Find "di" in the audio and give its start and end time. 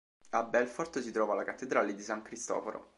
1.93-2.01